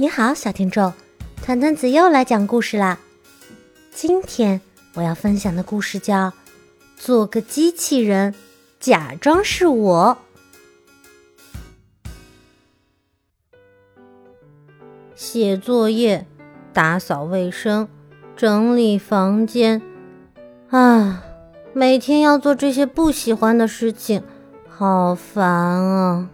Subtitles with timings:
[0.00, 0.94] 你好，小听众，
[1.42, 2.98] 团团子又来讲故事啦。
[3.90, 4.58] 今天
[4.94, 6.28] 我要分享的故事叫
[6.96, 8.34] 《做个机器人，
[8.78, 10.16] 假装是我》。
[15.14, 16.26] 写作业、
[16.72, 17.86] 打扫卫生、
[18.34, 19.82] 整理房间，
[20.70, 21.22] 啊，
[21.74, 24.22] 每天要做这些不喜欢的事情，
[24.66, 26.30] 好烦啊！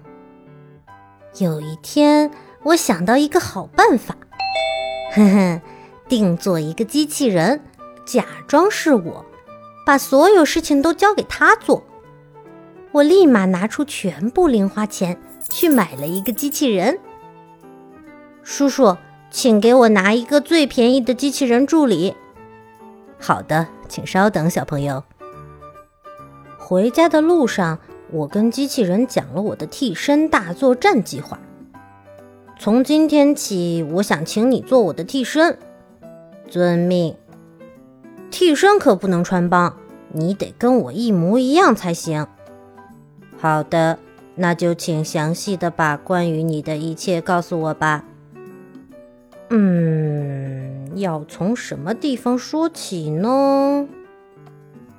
[1.39, 2.31] 有一天。
[2.67, 4.17] 我想到一个好办法，
[5.13, 5.61] 哼哼，
[6.09, 7.61] 定做一个机器人，
[8.05, 9.25] 假装是我，
[9.85, 11.85] 把所有事情都交给他做。
[12.91, 15.17] 我立马拿出全部零花钱
[15.49, 16.99] 去买了一个机器人。
[18.43, 18.97] 叔叔，
[19.31, 22.17] 请给我拿一个最便宜的机器人助理。
[23.21, 25.05] 好的，请稍等，小朋友。
[26.59, 27.79] 回家的路上，
[28.11, 31.39] 我跟机器人讲了我的替身大作战计划。
[32.59, 35.59] 从今天起，我想请你做我的替身。
[36.49, 37.15] 遵命。
[38.31, 39.77] 替身可不能穿帮，
[40.13, 42.27] 你得跟我一模一样才行。
[43.37, 43.99] 好的，
[44.35, 48.05] 那就请详细的把关于你的一切告诉我吧。
[49.51, 53.87] 嗯，要从什么地方说起呢？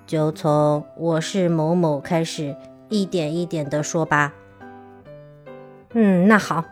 [0.06, 2.56] 就从我是某某开始，
[2.88, 4.34] 一点一点的说吧。
[5.94, 6.64] 嗯，那好。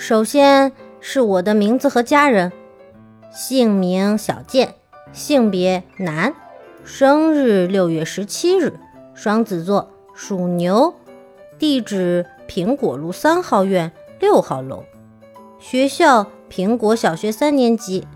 [0.00, 2.50] 首先是我的名字和家人，
[3.30, 4.76] 姓名小健，
[5.12, 6.34] 性别男，
[6.84, 8.72] 生日六月十七日，
[9.12, 10.94] 双子座，属牛，
[11.58, 14.84] 地址苹果路三号院六号楼，
[15.58, 18.08] 学校苹果小学三年级，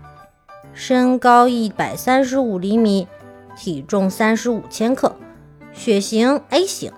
[0.73, 3.07] 身高一百三十五厘米，
[3.55, 5.15] 体重三十五千克，
[5.71, 6.91] 血型 A 型。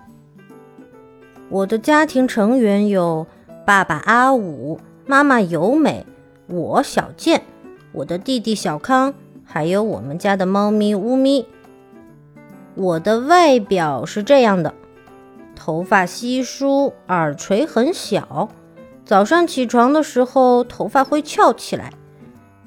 [1.49, 3.27] 我的家庭成员有。
[3.67, 6.05] 爸爸阿武，妈妈尤美，
[6.47, 7.43] 我小健，
[7.91, 11.45] 我的弟弟小康，还有我们家的猫咪乌咪。
[12.75, 14.73] 我的外表是这样的：
[15.53, 18.47] 头发稀疏，耳垂很小，
[19.03, 21.91] 早上起床的时候头发会翘起来，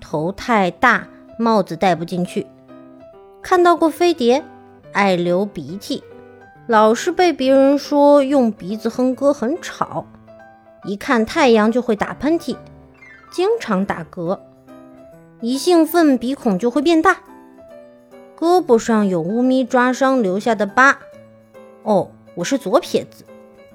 [0.03, 1.09] 头太大，
[1.39, 2.47] 帽子戴不进去。
[3.41, 4.45] 看到过飞碟，
[4.93, 6.05] 爱流鼻涕，
[6.67, 10.05] 老是被别人说用鼻子哼歌很吵。
[10.85, 12.57] 一看太阳就会打喷嚏，
[13.31, 14.41] 经常打嗝，
[15.41, 17.19] 一兴奋鼻孔就会变大。
[18.39, 20.99] 胳膊上有乌咪抓伤留下的疤。
[21.83, 23.25] 哦，我是左撇子，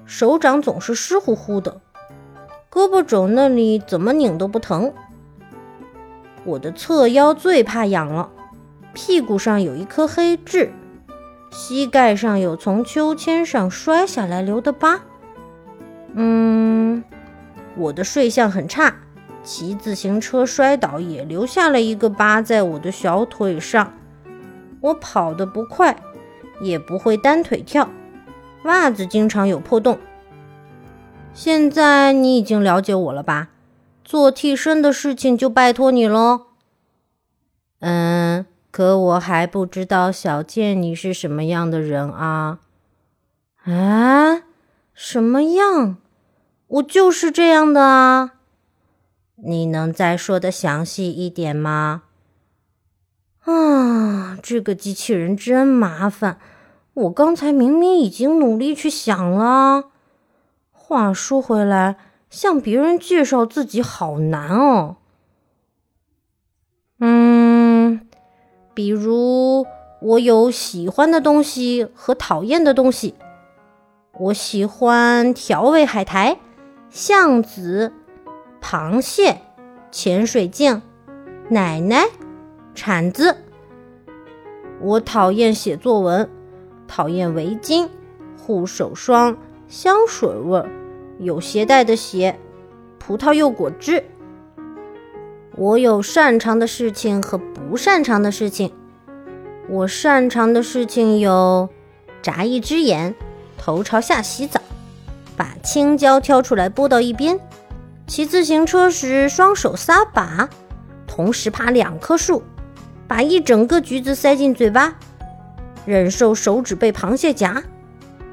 [0.04, 1.80] 手掌总是湿乎乎的，
[2.70, 4.92] 胳膊肘那里怎么拧都不疼。
[6.44, 8.30] 我的侧腰最怕痒了，
[8.92, 10.72] 屁股上有一颗黑痣，
[11.52, 15.02] 膝盖上有从秋千上摔下来留的疤。
[16.18, 17.04] 嗯，
[17.76, 18.96] 我的睡相很差，
[19.42, 23.92] 骑自行车摔倒也留下了一个疤在我的小腿上。
[24.80, 25.96] 我跑得不快，
[26.60, 27.90] 也不会单腿跳，
[28.64, 29.98] 袜子经常有破洞。
[31.34, 33.50] 现在你已经了解我了吧？
[34.02, 36.46] 做替身的事情就拜托你喽。
[37.80, 42.60] 嗯，可我还不知道小健你是什么样的人啊？
[43.64, 44.42] 啊，
[44.94, 45.98] 什么样？
[46.68, 48.32] 我就是这样的啊！
[49.36, 52.02] 你能再说的详细一点吗？
[53.44, 56.38] 啊，这个机器人真麻烦！
[56.94, 59.90] 我刚才明明已经努力去想了。
[60.72, 61.96] 话说回来，
[62.30, 64.96] 向别人介绍自己好难哦。
[66.98, 68.08] 嗯，
[68.74, 69.66] 比如
[70.00, 73.14] 我有喜欢的东西和讨厌的东西。
[74.18, 76.38] 我喜欢调味海苔。
[76.90, 77.92] 橡子、
[78.62, 79.40] 螃蟹、
[79.90, 80.80] 潜水镜、
[81.48, 82.06] 奶奶、
[82.74, 83.36] 铲子。
[84.80, 86.30] 我讨厌写作文，
[86.86, 87.88] 讨厌围巾、
[88.38, 89.36] 护手霜、
[89.68, 90.64] 香水味、
[91.18, 92.38] 有鞋带的鞋、
[92.98, 94.04] 葡萄柚果汁。
[95.56, 98.72] 我有擅长的事情和不擅长的事情。
[99.68, 101.68] 我擅长的事情有：
[102.22, 103.14] 眨一只眼，
[103.58, 104.60] 头朝下洗澡。
[105.36, 107.38] 把青椒挑出来拨到一边，
[108.06, 110.48] 骑自行车时双手撒把，
[111.06, 112.42] 同时爬两棵树，
[113.06, 114.96] 把一整个橘子塞进嘴巴，
[115.84, 117.62] 忍受手指被螃蟹夹，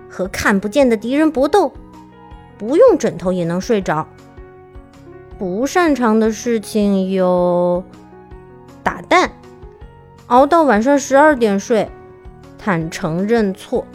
[0.09, 1.73] 和看不见的敌人搏斗，
[2.57, 4.07] 不用枕头也能睡着。
[5.37, 7.83] 不擅长的事情有
[8.81, 9.31] 打蛋，
[10.27, 11.89] 熬到晚上十二点睡，
[12.57, 13.85] 坦诚认错，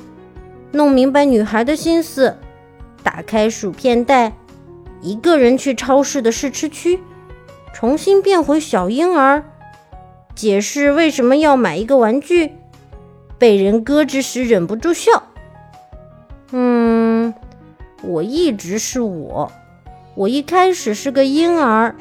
[0.72, 2.37] 弄明白女孩的心思。
[3.02, 4.32] 打开薯片袋，
[5.00, 7.00] 一个人去超市的试吃区，
[7.72, 9.44] 重新变回小婴儿，
[10.34, 12.52] 解释为什么要买一个玩具，
[13.38, 15.22] 被人搁置时忍不住笑。
[16.50, 17.34] 嗯，
[18.02, 19.52] 我一直是我，
[20.14, 21.94] 我一开始是个婴儿，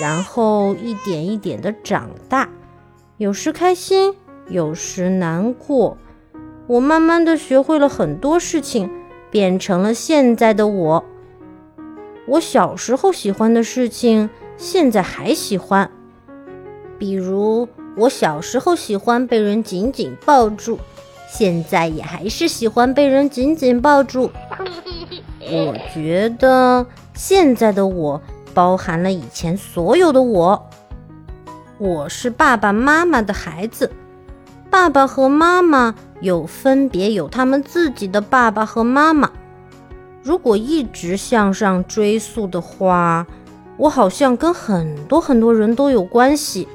[0.00, 2.48] 然后一点一点的长大，
[3.16, 4.14] 有时开心，
[4.48, 5.96] 有时难过。
[6.66, 8.90] 我慢慢的学会了很多事情，
[9.30, 11.04] 变成了现在的我。
[12.26, 15.90] 我小时候喜欢的事情，现在还喜欢。
[16.98, 20.78] 比如，我小时候喜欢被人紧紧抱住，
[21.28, 24.30] 现在也还是喜欢被人紧紧抱住。
[25.48, 26.84] 我觉得
[27.14, 28.20] 现在的我
[28.52, 30.68] 包含了以前所有的我。
[31.78, 33.90] 我是爸爸妈妈的孩子，
[34.70, 39.30] 爸爸和妈妈有分别有他们自己的爸爸和妈妈。
[40.22, 43.26] 如果一直向上追溯的话，
[43.76, 46.66] 我好像跟很多很多人都有关系。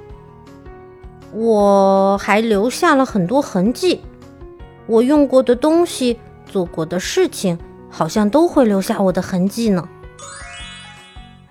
[1.33, 4.01] 我还留下了很多痕迹，
[4.85, 7.57] 我用过的东西、做过的事情，
[7.89, 9.87] 好像都会留下我的痕迹呢。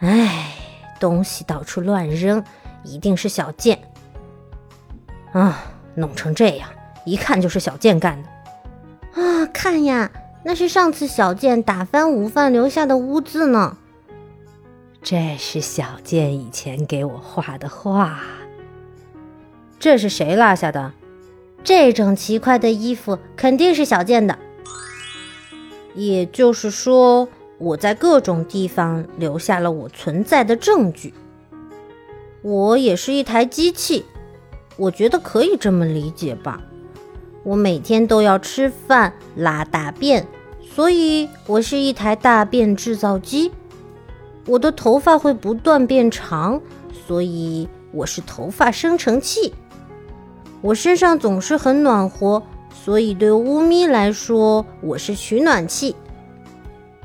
[0.01, 0.55] 唉，
[0.99, 2.43] 东西到处乱扔，
[2.85, 3.79] 一定是小贱。
[5.33, 5.63] 啊，
[6.01, 6.69] 弄成这样，
[7.05, 9.23] 一看就是小健干的。
[9.23, 10.11] 啊，看呀。
[10.43, 13.77] 那是上次小健打翻午饭留下的污渍呢。
[15.03, 18.21] 这是小健以前给我画的画。
[19.79, 20.93] 这是谁落下的？
[21.63, 24.39] 这种奇怪的衣服肯定是小健的。
[25.95, 31.13] 也就是说，我在各种地方留下了我存在的证据。
[32.41, 34.07] 我也是一台机器，
[34.81, 36.59] 我觉得可以这么理解吧。
[37.43, 40.27] 我每天都要吃饭、拉大便，
[40.63, 43.53] 所以我是一台大便制造机。
[44.47, 46.59] 我的头发会不断变长，
[47.07, 49.53] 所以我是头发生成器。
[50.63, 52.43] 我身上总是很暖和，
[52.73, 55.95] 所以对乌咪来说，我是取暖器。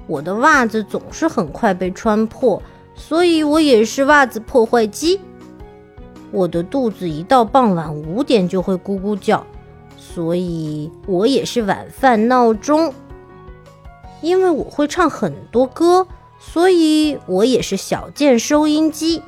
[0.08, 2.64] 我的袜子总是很快被穿破，
[2.96, 5.20] 所以我也是袜子破坏机。
[6.36, 9.48] 我的肚子一到傍晚五点就会咕咕叫。
[9.98, 12.94] 所以我也是晚饭闹钟，
[14.22, 16.06] 因为我会唱很多歌，
[16.40, 19.22] 所以我也是小件收音机。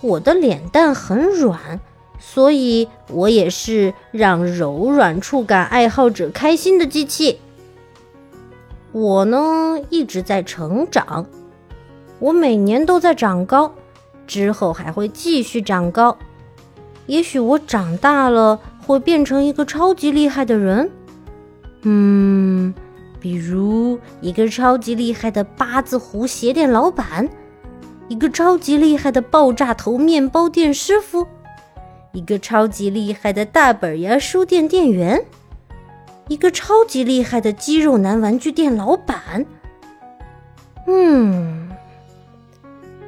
[0.00, 1.80] 我的脸蛋很软，
[2.18, 7.38] 所以我也是让柔软触感爱好者开心的机器。
[8.90, 11.26] 我呢一直在成长，
[12.18, 13.72] 我每年都在长高，
[14.26, 16.16] 之后还会继续长高。
[17.06, 18.60] 也许我长大了。
[18.84, 20.90] 会变成一个超级厉害的人，
[21.82, 22.74] 嗯，
[23.20, 27.28] 比如一个超级厉害的八字胡鞋店老板，
[28.08, 31.24] 一个超级厉害的爆炸头面包店师傅，
[32.10, 35.24] 一个超级厉害的大本牙书店店员，
[36.26, 39.46] 一个超级厉害的肌肉男玩具店老板。
[40.88, 41.70] 嗯，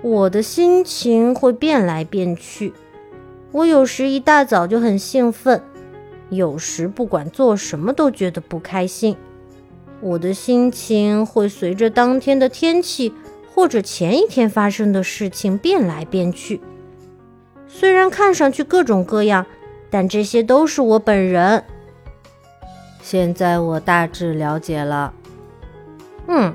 [0.05, 2.75] 我的心情会变来变去。
[3.53, 5.63] 我有时一大早就很兴奋，
[6.29, 9.17] 有时不管做什么都觉得不开心。
[10.03, 13.15] 我的心情会随着当天的天气
[13.55, 16.61] 或者前一天发生的事情变来变去。
[17.67, 19.47] 虽然看上去各种各样，
[19.89, 21.65] 但这些都是我本人。
[23.01, 25.15] 现在我大致了解了。
[26.27, 26.53] 嗯，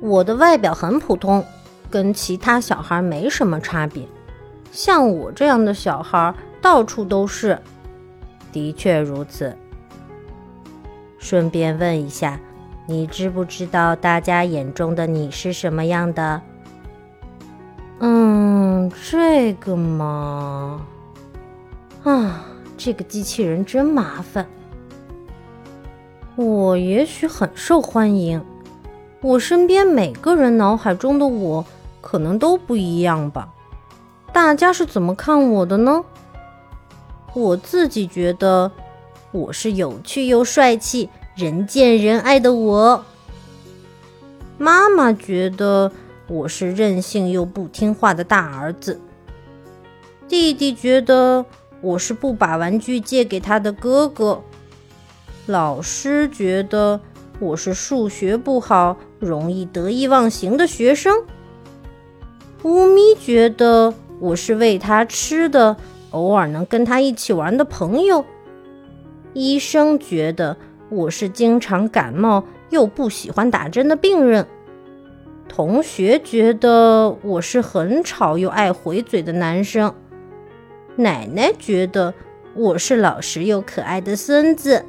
[0.00, 1.44] 我的外表很普通，
[1.90, 4.06] 跟其他小孩没什么差别。
[4.72, 6.32] 像我这样的小孩
[6.62, 7.58] 到处都是，
[8.52, 9.56] 的确如此。
[11.18, 12.40] 顺便问一下，
[12.86, 16.40] 你知不知道大家眼中的你是什么样的？
[17.98, 20.80] 嗯，这个嘛，
[22.04, 22.44] 啊，
[22.78, 24.46] 这个机器人真麻烦。
[26.36, 28.42] 我也许很受欢迎，
[29.20, 31.62] 我身边每个人脑海中的我
[32.00, 33.48] 可能都不一样吧。
[34.32, 36.04] 大家是怎么看我的呢？
[37.34, 38.70] 我自己觉得
[39.32, 43.04] 我是有趣又帅气、人见人爱的我。
[44.58, 45.90] 妈妈觉得
[46.26, 49.00] 我是任性又不听话的大儿子。
[50.28, 51.44] 弟弟觉得
[51.80, 54.42] 我是不把玩具借给他的哥哥。
[55.46, 57.00] 老师觉得
[57.38, 61.24] 我是数学不好、容易得意忘形的学生。
[62.62, 63.94] 乌咪觉得。
[64.20, 65.78] 我是喂他吃的，
[66.10, 68.22] 偶尔能跟他一起玩的朋友。
[69.32, 70.58] 医生觉得
[70.90, 74.46] 我是经常感冒又不喜欢打针的病人。
[75.48, 79.94] 同学觉得我是很吵又爱回嘴的男生，
[80.96, 82.12] 奶奶觉得
[82.54, 84.84] 我是老实又可爱的孙子，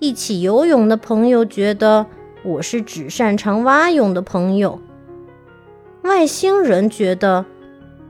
[0.00, 2.04] 一起游泳的朋友觉得
[2.42, 4.78] 我是只擅长蛙泳的朋友，
[6.02, 7.44] 外星人觉得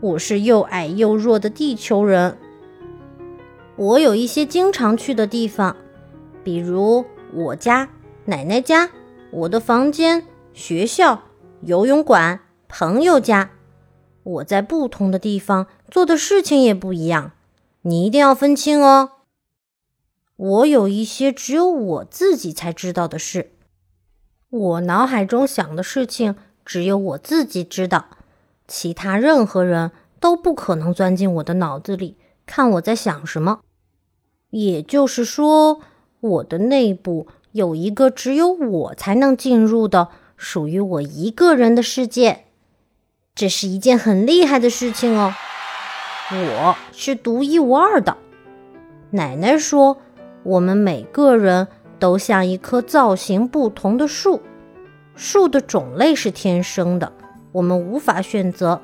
[0.01, 2.37] 我是又矮又弱的地球人。
[3.77, 5.77] 我有一些经常去的地方，
[6.43, 7.89] 比如我家、
[8.25, 8.91] 奶奶家、
[9.31, 11.23] 我的房间、学校。
[11.63, 13.51] 游泳馆、朋友家，
[14.23, 17.33] 我在不同的地方做的事情也不一样，
[17.83, 19.11] 你一定要分清哦。
[20.37, 23.51] 我有一些只有我自己才知道的事，
[24.51, 26.37] 我脑海中想的事情
[26.69, 28.05] 只有我自己知道，
[28.67, 33.61] 其他任何人都不可能钻进我的脑子里看我在想什么。
[34.51, 35.81] 也就是说，
[36.21, 40.09] 我的内部有一个只有我才能进入的。
[40.37, 42.45] 属于我一个人的世界，
[43.35, 45.35] 这是一件很厉害的事情哦。
[46.31, 48.19] 我是独一无二的。
[49.13, 49.97] 奶奶说，
[50.43, 51.67] 我们每个人
[51.99, 54.43] 都像一棵造型不同的树，
[55.19, 57.13] 树的种类是天生的，
[57.51, 58.81] 我们无法选择，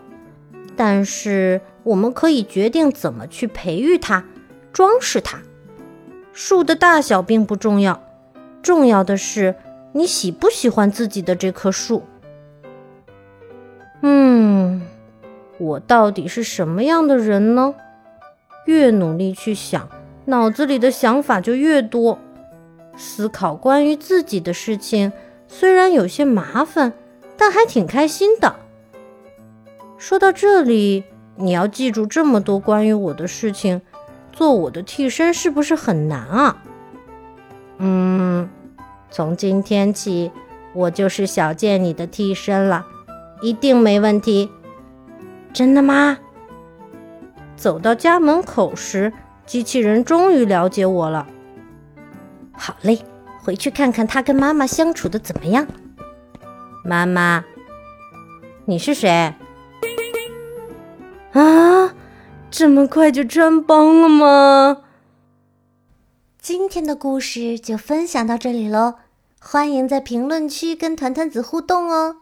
[0.74, 4.24] 但是我们可以决定怎么去培育它、
[4.72, 5.38] 装饰它。
[6.32, 8.02] 树的大小并不重要，
[8.60, 9.54] 重要的是。
[9.96, 12.02] 你喜不喜欢自己的这棵树？
[14.02, 14.82] 嗯，
[15.56, 17.76] 我到底是什么样的人呢？
[18.66, 19.88] 越努力去想，
[20.24, 22.18] 脑子里的想法就越多。
[22.96, 25.12] 思考关于自己的事情，
[25.48, 26.92] 虽然有些麻烦，
[27.36, 28.56] 但还挺开心的。
[29.98, 31.04] 说到这里，
[31.36, 33.80] 你要记住这么多关于我的事情，
[34.32, 36.62] 做我的替身是不是很难啊？
[37.78, 38.48] 嗯。
[39.10, 40.32] 从今天起，
[40.72, 42.84] 我就是小健你的替身了，
[43.40, 44.50] 一定没问题。
[45.52, 46.18] 真的吗？
[47.54, 49.12] 走到家门口时，
[49.46, 51.28] 机器人终于了解我了。
[52.52, 52.98] 好嘞，
[53.44, 55.66] 回去看看他跟妈妈相处的怎么样。
[56.82, 57.44] 妈妈，
[58.64, 59.34] 你是谁？
[61.32, 61.94] 啊，
[62.50, 64.78] 这么快就穿帮了吗？
[66.40, 68.94] 今天的故事就分享到这里喽。
[69.38, 72.16] 欢迎在评论区跟团团子互动哦。